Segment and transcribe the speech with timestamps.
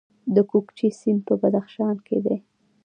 [0.35, 2.37] د کوکچې سیند په بدخشان کې دی